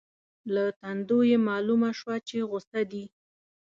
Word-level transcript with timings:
له 0.53 0.63
تندو 0.81 1.19
یې 1.29 1.37
مالومه 1.47 1.91
شوه 1.99 2.15
چې 2.27 2.37
غصه 2.49 2.81
دي. 2.91 3.05